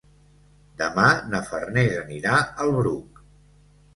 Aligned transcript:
Demà 0.79 1.03
na 1.33 1.41
Farners 1.51 1.99
anirà 2.05 2.39
al 2.65 2.73
Bruc. 2.79 3.21